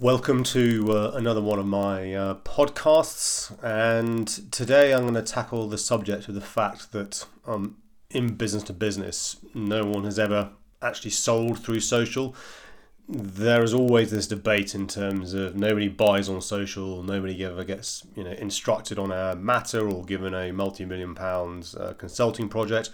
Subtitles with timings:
[0.00, 5.68] Welcome to uh, another one of my uh, podcasts, and today I'm going to tackle
[5.68, 7.76] the subject of the fact that um,
[8.10, 10.50] in business to business, no one has ever
[10.82, 12.34] actually sold through social.
[13.08, 18.04] There is always this debate in terms of nobody buys on social, nobody ever gets
[18.16, 22.90] you know instructed on a matter or given a multi-million pounds uh, consulting project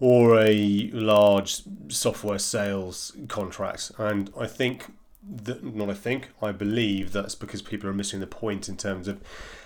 [0.00, 3.92] or a large software sales contract.
[3.98, 4.86] And I think
[5.22, 9.20] not I think, I believe that's because people are missing the point in terms of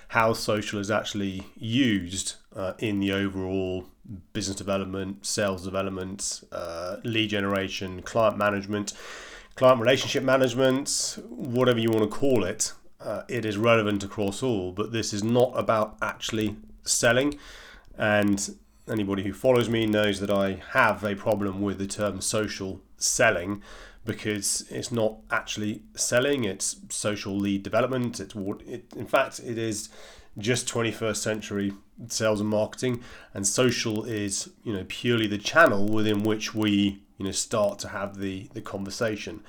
[0.08, 3.86] how social is actually used uh, in the overall
[4.32, 8.92] business development, sales development, uh, lead generation, client management,
[9.54, 12.72] client relationship management, whatever you want to call it.
[13.00, 17.38] Uh, it is relevant across all, but this is not about actually selling.
[17.98, 18.56] And
[18.88, 23.62] anybody who follows me knows that I have a problem with the term social selling
[24.04, 28.34] because it's not actually selling it's social lead development it's
[28.66, 29.88] it, in fact it is
[30.36, 31.72] just 21st century
[32.08, 37.24] sales and marketing and social is you know purely the channel within which we you
[37.24, 39.42] know start to have the the conversation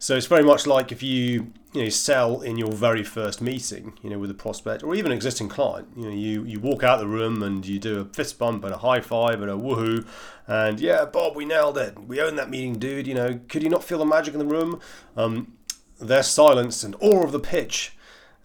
[0.00, 3.92] so it's very much like if you you know sell in your very first meeting,
[4.02, 5.88] you know, with a prospect or even an existing client.
[5.94, 8.72] You know, you you walk out the room and you do a fist bump and
[8.72, 10.06] a high five and a woohoo,
[10.46, 12.02] and yeah, Bob, we nailed it.
[12.02, 13.06] We own that meeting, dude.
[13.06, 14.80] You know, could you not feel the magic in the room?
[15.18, 15.58] Um,
[16.00, 17.94] their silence and awe of the pitch,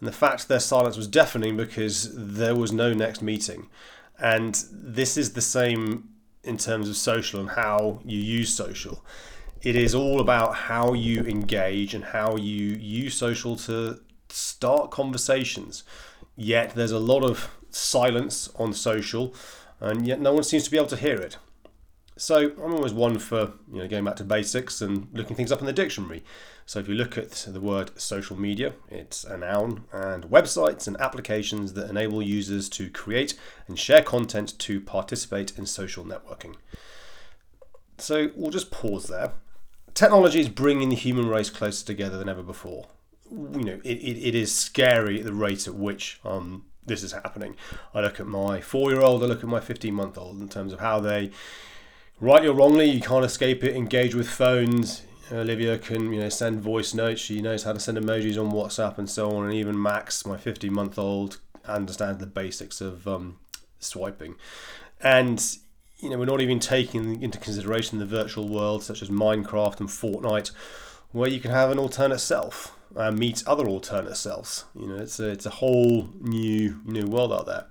[0.02, 3.70] and the fact their silence was deafening because there was no next meeting,
[4.20, 6.10] and this is the same
[6.44, 9.04] in terms of social and how you use social
[9.66, 14.00] it is all about how you engage and how you use social to
[14.30, 15.84] start conversations.
[16.36, 19.34] Yet there's a lot of silence on social,
[19.80, 21.38] and yet no one seems to be able to hear it.
[22.16, 25.62] So I'm always one for you know going back to basics and looking things up
[25.62, 26.24] in the dictionary.
[26.68, 30.96] So if you look at the word social media, it's a noun, and websites and
[31.02, 33.34] applications that enable users to create
[33.68, 36.54] and share content to participate in social networking.
[37.98, 39.32] So we'll just pause there
[39.96, 42.86] technology is bringing the human race closer together than ever before.
[43.32, 47.14] You know, it, it, it is scary at the rate at which um, this is
[47.14, 47.56] happening.
[47.94, 50.50] I look at my four year old, I look at my 15 month old in
[50.50, 51.32] terms of how they,
[52.20, 55.02] rightly or wrongly, you can't escape it, engage with phones.
[55.32, 57.20] Olivia can, you know, send voice notes.
[57.20, 59.46] She knows how to send emojis on WhatsApp and so on.
[59.46, 63.38] And even Max, my 15 month old, understands the basics of um,
[63.80, 64.36] swiping.
[65.02, 65.44] And
[66.00, 69.90] you know, we're not even taking into consideration the virtual world such as Minecraft and
[69.90, 70.52] Fortnite,
[71.12, 74.66] where you can have an alternate self and uh, meet other alternate selves.
[74.76, 77.68] You know, it's a, it's a whole new new world out there.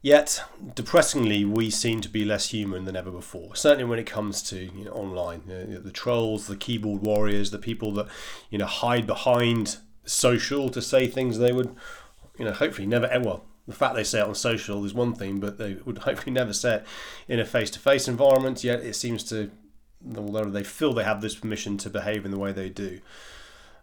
[0.00, 0.42] Yet,
[0.74, 3.54] depressingly, we seem to be less human than ever before.
[3.54, 7.50] Certainly, when it comes to you know online, you know, the trolls, the keyboard warriors,
[7.50, 8.08] the people that
[8.50, 11.74] you know hide behind social to say things they would,
[12.38, 15.14] you know, hopefully never ever well, the fact they say it on social is one
[15.14, 16.86] thing, but they would hopefully never say it
[17.28, 18.64] in a face to face environment.
[18.64, 19.50] Yet it seems to,
[20.16, 23.00] although they feel they have this permission to behave in the way they do.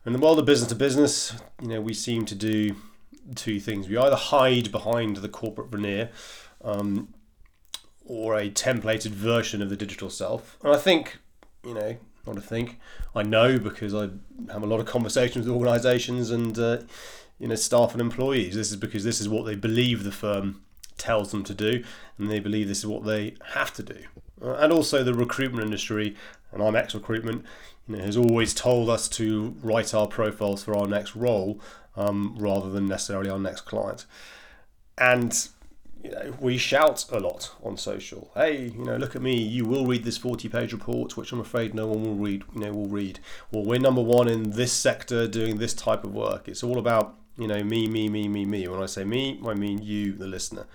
[0.05, 2.75] In the world of business to business, you know, we seem to do
[3.35, 3.87] two things.
[3.87, 6.09] We either hide behind the corporate veneer
[6.63, 7.13] um,
[8.05, 10.57] or a templated version of the digital self.
[10.63, 11.19] And I think,
[11.63, 12.79] you know, not to think,
[13.15, 14.09] I know because I
[14.51, 16.57] have a lot of conversations with organisations and.
[16.57, 16.79] Uh,
[17.39, 18.55] you know staff and employees.
[18.55, 20.61] This is because this is what they believe the firm
[20.97, 21.83] tells them to do,
[22.17, 24.03] and they believe this is what they have to do.
[24.41, 26.15] Uh, and also the recruitment industry,
[26.51, 27.45] and I'm ex-recruitment,
[27.87, 31.59] you know, has always told us to write our profiles for our next role
[31.95, 34.05] um, rather than necessarily our next client.
[34.97, 35.47] And
[36.03, 38.31] you know, we shout a lot on social.
[38.33, 39.35] Hey, you know, look at me.
[39.35, 42.43] You will read this forty-page report, which I'm afraid no one will read.
[42.53, 43.19] You know, will read.
[43.51, 46.47] Well, we're number one in this sector doing this type of work.
[46.47, 48.67] It's all about you know, me, me, me, me, me.
[48.67, 50.67] When I say me, I mean you, the listener.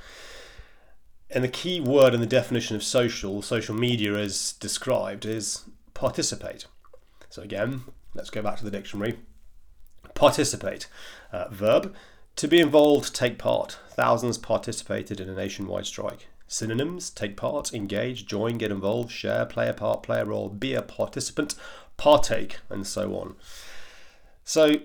[1.31, 6.67] And the key word in the definition of social, social media as described, is participate.
[7.29, 7.83] So again,
[8.15, 9.19] let's go back to the dictionary.
[10.15, 10.89] Participate.
[11.33, 11.95] Uh, verb.
[12.37, 13.79] To be involved, take part.
[13.91, 16.29] Thousands participated in a nationwide strike.
[16.47, 20.75] Synonyms take part, engage, join, get involved, share, play a part, play a role, be
[20.75, 21.55] a participant,
[21.97, 23.35] partake, and so on.
[24.45, 24.77] So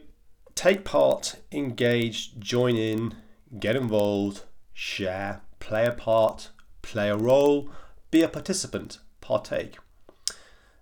[0.60, 3.16] take part, engage, join in,
[3.62, 4.42] get involved,
[4.74, 6.50] share, play a part,
[6.82, 7.70] play a role,
[8.12, 9.78] be a participant, partake.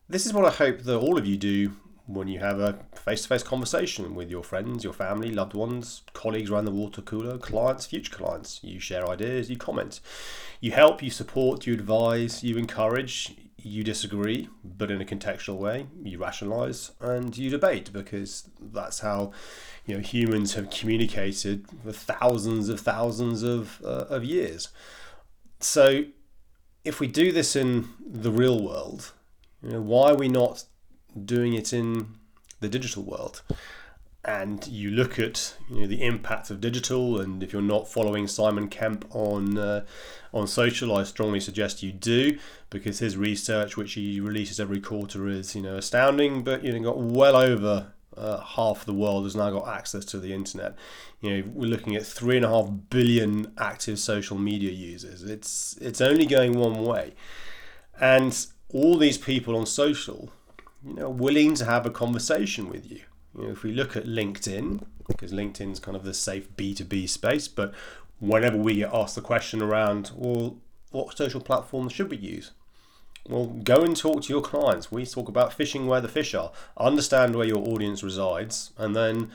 [0.09, 1.73] This is what I hope that all of you do
[2.07, 6.01] when you have a face to face conversation with your friends, your family, loved ones,
[6.13, 8.59] colleagues around the water cooler, clients, future clients.
[8.63, 9.99] You share ideas, you comment.
[10.59, 15.87] You help, you support, you advise, you encourage, you disagree, but in a contextual way,
[16.03, 19.31] you rationalize and you debate because that's how
[19.85, 24.69] you know humans have communicated for thousands of thousands of uh, of years.
[25.59, 26.05] So,
[26.83, 29.11] if we do this in the real world,
[29.63, 30.65] you know, why are we not
[31.25, 32.15] doing it in
[32.59, 33.41] the digital world?
[34.25, 38.27] And you look at you know the impact of digital and if you're not following
[38.27, 39.85] Simon Kemp on uh,
[40.33, 42.37] on social I strongly suggest you do
[42.69, 46.91] because his research which he releases every quarter is you know astounding but you know
[46.91, 50.75] got well over uh, half the world has now got access to the internet.
[51.21, 55.23] You know we're looking at three and a half billion active social media users.
[55.23, 57.13] It's it's only going one way.
[57.99, 58.35] And
[58.69, 60.31] all these people on social
[60.85, 63.01] you know willing to have a conversation with you
[63.37, 67.47] you know, if we look at LinkedIn, because LinkedIn's kind of the safe B2B space,
[67.47, 67.73] but
[68.19, 70.57] whenever we get asked the question around, well,
[70.91, 72.51] what social platforms should we use?
[73.27, 74.91] Well, go and talk to your clients.
[74.91, 79.31] We talk about fishing where the fish are, understand where your audience resides, and then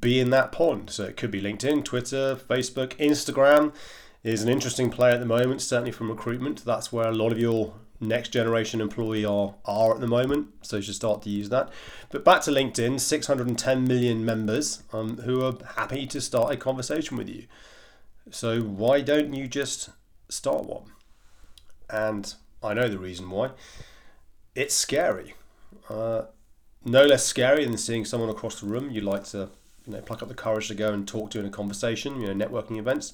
[0.00, 0.90] be in that pond.
[0.90, 3.74] So it could be LinkedIn, Twitter, Facebook, Instagram
[4.22, 6.64] is an interesting play at the moment, certainly from recruitment.
[6.64, 7.74] That's where a lot of your
[8.08, 10.48] next generation employee are, are at the moment.
[10.62, 11.70] So you should start to use that.
[12.10, 17.16] But back to LinkedIn, 610 million members um, who are happy to start a conversation
[17.16, 17.44] with you.
[18.30, 19.90] So why don't you just
[20.28, 20.92] start one?
[21.90, 23.50] And I know the reason why.
[24.54, 25.34] It's scary.
[25.88, 26.22] Uh,
[26.84, 29.50] no less scary than seeing someone across the room You'd like to
[29.86, 32.32] you know pluck up the courage to go and talk to in a conversation, you
[32.32, 33.12] know, networking events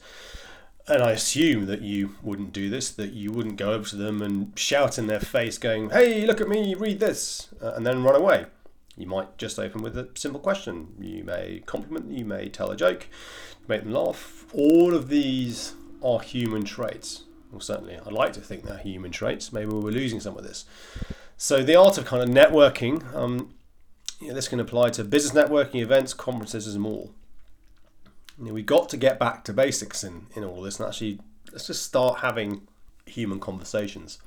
[0.86, 4.22] and I assume that you wouldn't do this, that you wouldn't go over to them
[4.22, 8.02] and shout in their face, going, Hey, look at me, read this, uh, and then
[8.02, 8.46] run away.
[8.96, 10.94] You might just open with a simple question.
[11.00, 13.06] You may compliment, you may tell a joke,
[13.68, 14.46] make them laugh.
[14.52, 17.24] All of these are human traits.
[17.50, 19.52] Well, certainly, I'd like to think they're human traits.
[19.52, 20.64] Maybe we're losing some of this.
[21.36, 23.54] So, the art of kind of networking, um,
[24.20, 27.10] you know, this can apply to business networking, events, conferences, and more.
[28.40, 31.20] You know, we got to get back to basics in, in all this and actually
[31.52, 32.66] let's just start having
[33.06, 34.18] human conversations.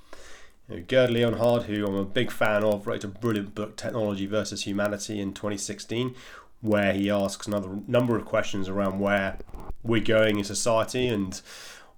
[0.69, 4.25] You know, Gerd Leonhard, who I'm a big fan of, wrote a brilliant book, Technology
[4.25, 6.15] versus Humanity, in 2016,
[6.61, 9.37] where he asks another number of questions around where
[9.83, 11.41] we're going in society and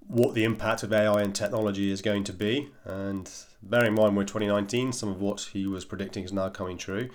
[0.07, 2.69] what the impact of AI and technology is going to be.
[2.83, 3.29] And
[3.61, 7.09] bearing in mind we're 2019, some of what he was predicting is now coming true.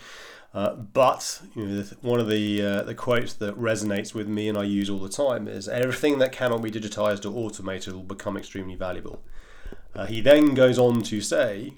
[0.52, 4.58] Uh, but you know, one of the uh, the quotes that resonates with me and
[4.58, 8.36] I use all the time is everything that cannot be digitized or automated will become
[8.36, 9.22] extremely valuable.
[9.94, 11.74] Uh, he then goes on to say,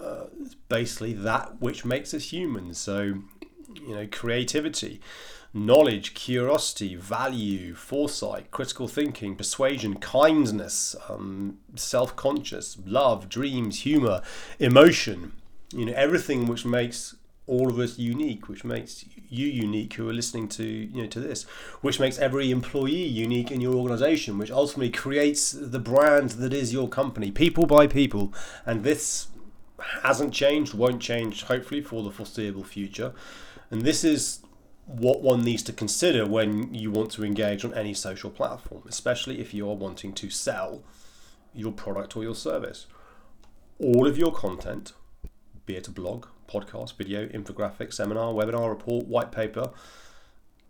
[0.00, 0.24] uh,
[0.68, 2.74] basically that which makes us human.
[2.74, 3.22] So,
[3.86, 5.00] you know, creativity,
[5.52, 14.22] knowledge, curiosity, value, foresight, critical thinking, persuasion, kindness, um, self-conscious, love, dreams, humor,
[14.58, 15.32] emotion.
[15.72, 17.16] You know, everything which makes
[17.46, 21.20] all of us unique, which makes you unique who are listening to you know to
[21.20, 21.44] this,
[21.80, 26.72] which makes every employee unique in your organization, which ultimately creates the brand that is
[26.72, 28.32] your company, people by people,
[28.64, 29.28] and this
[30.02, 33.12] hasn't changed, won't change hopefully for the foreseeable future,
[33.70, 34.40] and this is
[34.86, 39.40] what one needs to consider when you want to engage on any social platform, especially
[39.40, 40.82] if you are wanting to sell
[41.52, 42.86] your product or your service.
[43.78, 44.92] All of your content,
[45.66, 49.70] be it a blog, podcast, video, infographic, seminar, webinar, report, white paper,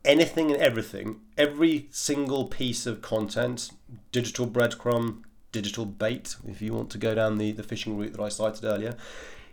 [0.04, 3.70] anything and everything, every single piece of content,
[4.12, 8.22] digital breadcrumb, digital bait, if you want to go down the, the fishing route that
[8.22, 8.96] I cited earlier,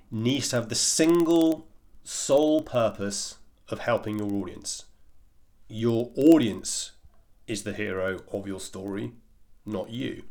[0.09, 1.67] needs to have the single
[2.03, 3.37] sole purpose
[3.69, 4.85] of helping your audience.
[5.67, 6.91] Your audience
[7.47, 9.13] is the hero of your story,
[9.65, 10.23] not you.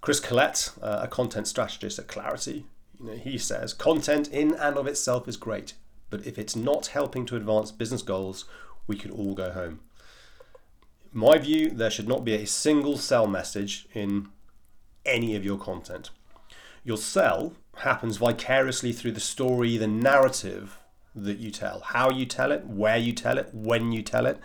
[0.00, 2.66] Chris Collette, uh, a content strategist at Clarity,
[2.98, 5.74] you know, he says content in and of itself is great,
[6.10, 8.44] but if it's not helping to advance business goals,
[8.86, 9.80] we can all go home.
[11.12, 14.28] My view, there should not be a single sell message in
[15.04, 16.10] any of your content.
[16.84, 20.78] Your sell happens vicariously through the story, the narrative
[21.14, 24.38] that you tell, how you tell it, where you tell it, when you tell it,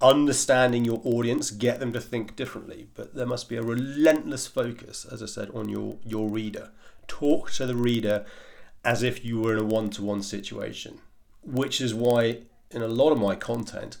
[0.00, 2.88] understanding your audience, get them to think differently.
[2.94, 6.70] But there must be a relentless focus, as I said, on your, your reader
[7.06, 8.24] talk to the reader
[8.84, 11.00] as if you were in a one to one situation,
[11.42, 12.38] which is why
[12.70, 13.96] in a lot of my content,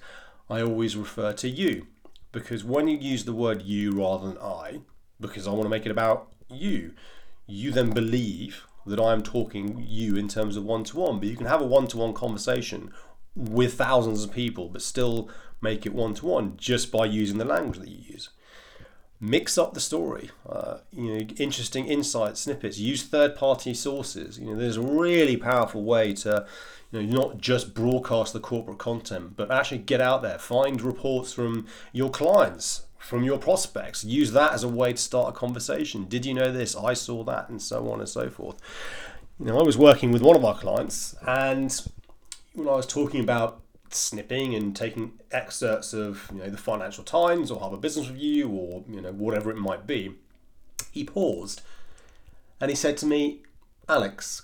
[0.50, 1.86] I always refer to you.
[2.32, 4.80] Because when you use the word you rather than I,
[5.20, 6.92] because I want to make it about you,
[7.46, 11.18] you then believe that I am talking you in terms of one to one.
[11.18, 12.92] But you can have a one to one conversation
[13.34, 15.28] with thousands of people, but still
[15.60, 18.28] make it one to one just by using the language that you use.
[19.20, 20.30] mix up the story.
[20.48, 22.78] Uh, you know, interesting insight snippets.
[22.78, 24.38] Use third-party sources.
[24.38, 26.46] You know, there's a really powerful way to,
[26.92, 31.32] you know, not just broadcast the corporate content, but actually get out there, find reports
[31.32, 34.02] from your clients, from your prospects.
[34.02, 36.06] Use that as a way to start a conversation.
[36.06, 36.74] Did you know this?
[36.74, 38.56] I saw that, and so on and so forth.
[39.38, 41.70] You know, I was working with one of our clients, and
[42.54, 47.50] when I was talking about snipping and taking excerpts of you know the Financial Times
[47.50, 50.14] or Harvard Business Review or you know whatever it might be,
[50.90, 51.60] he paused
[52.60, 53.42] and he said to me,
[53.86, 54.42] "Alex,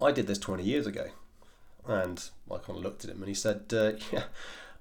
[0.00, 1.10] I did this 20 years ago."
[1.86, 4.24] And I kind of looked at him and he said, uh, "Yeah."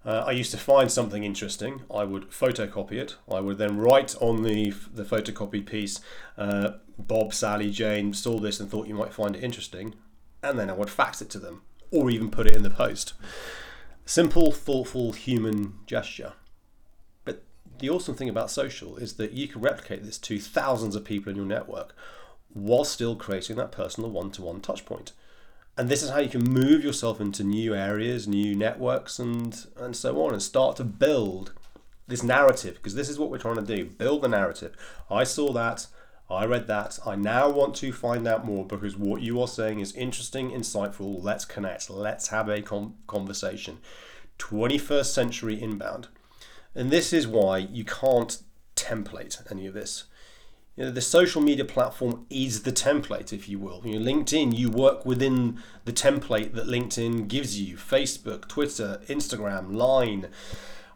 [0.08, 1.82] Uh, I used to find something interesting.
[1.94, 3.18] I would photocopy it.
[3.30, 6.00] I would then write on the the photocopied piece,
[6.38, 9.96] uh, Bob, Sally, Jane saw this and thought you might find it interesting,
[10.42, 11.62] and then I would fax it to them
[11.92, 13.14] or even put it in the post.
[14.06, 16.34] Simple, thoughtful, human gesture.
[17.26, 17.44] But
[17.80, 21.30] the awesome thing about social is that you can replicate this to thousands of people
[21.30, 21.94] in your network
[22.54, 25.12] while still creating that personal one to one touch point.
[25.78, 29.96] And this is how you can move yourself into new areas, new networks, and, and
[29.96, 31.54] so on, and start to build
[32.08, 34.76] this narrative because this is what we're trying to do build the narrative.
[35.10, 35.88] I saw that.
[36.30, 37.00] I read that.
[37.06, 41.24] I now want to find out more because what you are saying is interesting, insightful.
[41.24, 41.90] Let's connect.
[41.90, 43.78] Let's have a com- conversation.
[44.40, 46.08] 21st century inbound.
[46.76, 48.42] And this is why you can't
[48.76, 50.06] template any of this.
[50.78, 53.82] You know, the social media platform is the template, if you will.
[53.84, 57.78] You know, LinkedIn, you work within the template that LinkedIn gives you.
[57.78, 60.28] Facebook, Twitter, Instagram, Line,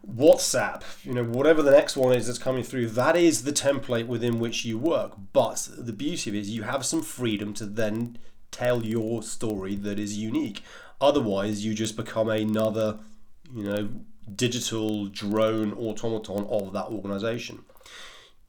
[0.08, 4.06] WhatsApp, you know, whatever the next one is that's coming through, that is the template
[4.06, 5.14] within which you work.
[5.34, 8.20] But the beauty of it is you have some freedom to then
[8.52, 10.64] tell your story that is unique.
[11.00, 13.00] Otherwise, you just become another,
[13.52, 13.90] you know,
[14.36, 17.64] digital drone automaton of that organization.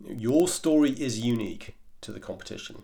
[0.06, 2.82] Your story is unique to the competition,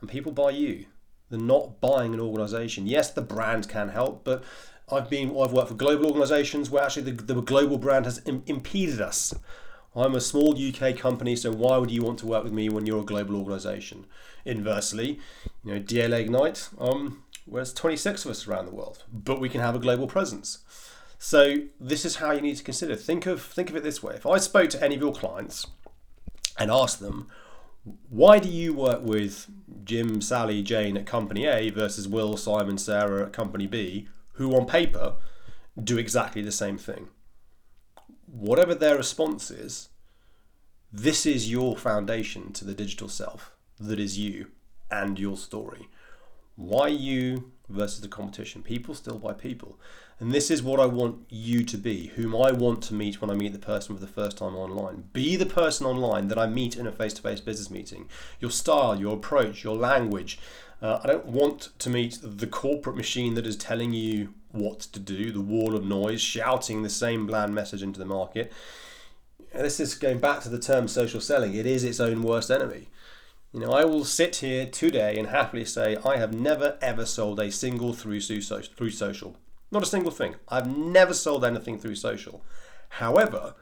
[0.00, 0.86] and people buy you.
[1.30, 2.86] They're not buying an organization.
[2.86, 4.44] Yes, the brand can help, but
[4.90, 8.44] I've been I've worked for global organisations where actually the, the global brand has Im-
[8.46, 9.34] impeded us.
[9.96, 12.84] I'm a small UK company, so why would you want to work with me when
[12.84, 14.06] you're a global organisation?
[14.44, 15.20] Inversely,
[15.64, 19.60] you know, DLA Ignite, um, there's 26 of us around the world, but we can
[19.60, 20.58] have a global presence.
[21.18, 22.96] So this is how you need to consider.
[22.96, 25.66] Think of think of it this way: if I spoke to any of your clients
[26.58, 27.28] and ask them,
[28.08, 29.48] why do you work with
[29.84, 34.08] Jim, Sally, Jane at company A versus Will, Simon, Sarah at company B?
[34.34, 35.14] who on paper
[35.82, 37.08] do exactly the same thing.
[38.26, 39.88] Whatever their response is,
[40.92, 44.50] this is your foundation to the digital self that is you
[44.90, 45.88] and your story.
[46.56, 48.62] Why you versus the competition?
[48.62, 49.78] People still buy people.
[50.20, 53.30] And this is what I want you to be, whom I want to meet when
[53.30, 55.04] I meet the person for the first time online.
[55.12, 58.08] Be the person online that I meet in a face to face business meeting.
[58.38, 60.38] Your style, your approach, your language,
[60.80, 65.00] uh, I don't want to meet the corporate machine that is telling you what to
[65.00, 68.52] do, the wall of noise, shouting the same bland message into the market.
[69.52, 71.54] This is going back to the term social selling.
[71.54, 72.88] It is its own worst enemy.
[73.52, 77.40] You know, I will sit here today and happily say I have never ever sold
[77.40, 79.36] a single through through social.
[79.74, 80.36] Not a single thing.
[80.48, 82.44] I've never sold anything through social.
[82.90, 83.54] However,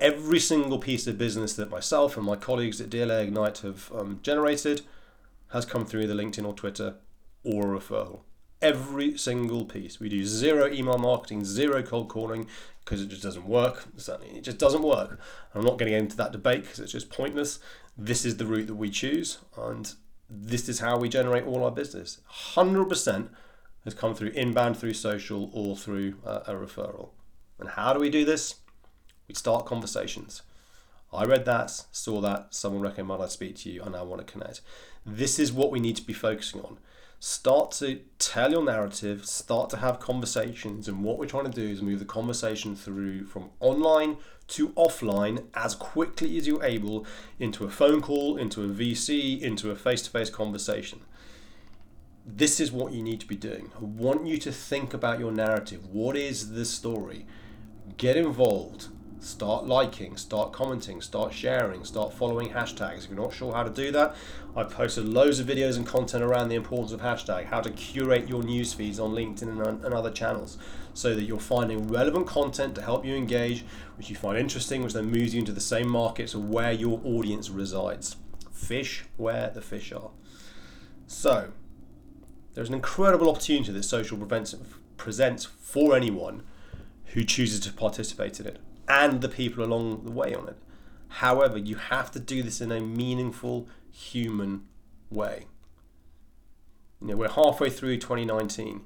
[0.00, 4.18] every single piece of business that myself and my colleagues at DLA Ignite have um,
[4.24, 4.82] generated
[5.52, 6.96] has come through either LinkedIn or Twitter
[7.44, 8.22] or a referral.
[8.60, 10.00] Every single piece.
[10.00, 12.48] We do zero email marketing, zero cold calling
[12.84, 13.84] because it just doesn't work.
[14.34, 15.20] It just doesn't work.
[15.54, 17.60] I'm not getting into that debate because it's just pointless.
[17.96, 19.94] This is the route that we choose, and
[20.28, 22.18] this is how we generate all our business.
[22.54, 23.28] 100%
[23.84, 27.10] has come through inbound, through social, or through uh, a referral.
[27.58, 28.56] And how do we do this?
[29.28, 30.42] We start conversations.
[31.12, 34.32] I read that, saw that, someone recommended I speak to you, and I want to
[34.32, 34.62] connect.
[35.04, 36.78] This is what we need to be focusing on.
[37.20, 41.68] Start to tell your narrative, start to have conversations, and what we're trying to do
[41.68, 44.16] is move the conversation through from online
[44.48, 47.06] to offline as quickly as you're able
[47.38, 51.00] into a phone call, into a VC, into a face to face conversation.
[52.24, 53.72] This is what you need to be doing.
[53.76, 55.86] I want you to think about your narrative.
[55.86, 57.26] What is the story?
[57.96, 58.88] Get involved
[59.22, 63.04] start liking, start commenting, start sharing, start following hashtags.
[63.04, 64.16] If you're not sure how to do that,
[64.56, 68.28] I've posted loads of videos and content around the importance of hashtag, how to curate
[68.28, 70.58] your news feeds on LinkedIn and, and other channels
[70.92, 73.64] so that you're finding relevant content to help you engage,
[73.96, 77.48] which you find interesting, which then moves you into the same markets where your audience
[77.48, 78.16] resides.
[78.50, 80.10] Fish where the fish are.
[81.06, 81.52] So,
[82.54, 84.18] there's an incredible opportunity that social
[84.96, 86.42] presents for anyone
[87.06, 90.56] who chooses to participate in it and the people along the way on it.
[91.08, 94.66] However, you have to do this in a meaningful, human
[95.10, 95.46] way.
[97.00, 98.82] You know, we're halfway through 2019.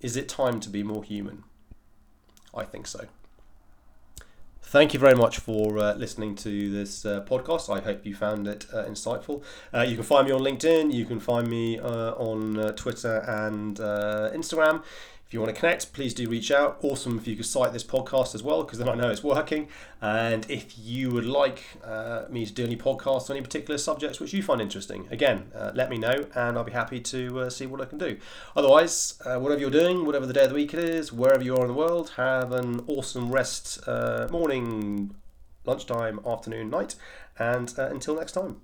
[0.00, 1.44] Is it time to be more human?
[2.54, 3.06] I think so.
[4.70, 7.74] Thank you very much for uh, listening to this uh, podcast.
[7.74, 9.42] I hope you found it uh, insightful.
[9.72, 10.92] Uh, you can find me on LinkedIn.
[10.92, 14.82] You can find me uh, on uh, Twitter and Instagram.
[15.28, 16.78] If you want to connect, please do reach out.
[16.80, 19.68] Awesome if you could cite this podcast as well, because then I know it's working.
[20.00, 24.20] And if you would like uh, me to do any podcasts on any particular subjects
[24.20, 27.50] which you find interesting, again, uh, let me know and I'll be happy to uh,
[27.50, 28.16] see what I can do.
[28.56, 31.54] Otherwise, uh, whatever you're doing, whatever the day of the week it is, wherever you
[31.58, 35.14] are in the world, have an awesome rest uh, morning,
[35.66, 36.94] lunchtime, afternoon, night.
[37.38, 38.62] And uh, until next time.